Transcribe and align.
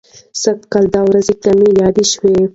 سږ 0.41 0.57
کال 0.71 0.85
دا 0.93 1.01
ورځ 1.07 1.27
کمه 1.43 1.67
یاده 1.81 2.03
شوه. 2.11 2.31